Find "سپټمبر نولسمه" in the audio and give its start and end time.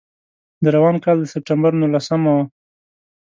1.33-2.29